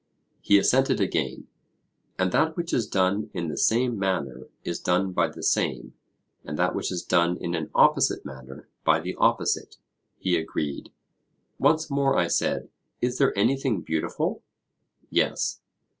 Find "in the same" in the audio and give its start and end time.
3.35-3.99